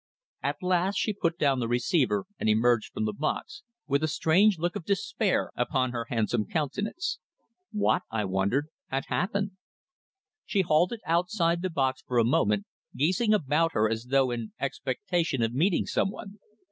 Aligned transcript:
At 0.41 0.63
last 0.63 0.95
she 0.97 1.13
put 1.13 1.37
down 1.37 1.59
the 1.59 1.67
receiver 1.67 2.25
and 2.39 2.49
emerged 2.49 2.91
from 2.91 3.05
the 3.05 3.13
box, 3.13 3.61
with 3.85 4.01
a 4.01 4.07
strange 4.07 4.57
look 4.57 4.75
of 4.75 4.83
despair 4.83 5.51
upon 5.55 5.91
her 5.91 6.07
handsome 6.09 6.47
countenance. 6.47 7.19
What, 7.71 8.01
I 8.09 8.25
wondered, 8.25 8.69
had 8.87 9.05
happened? 9.09 9.51
She 10.43 10.61
halted 10.61 11.01
outside 11.05 11.61
the 11.61 11.69
box 11.69 12.01
for 12.01 12.17
a 12.17 12.23
moment, 12.25 12.65
gazing 12.95 13.31
about 13.31 13.73
her 13.73 13.87
as 13.87 14.05
though 14.05 14.31
in 14.31 14.53
expectation 14.59 15.43
of 15.43 15.53
meeting 15.53 15.85
someone. 15.85 16.39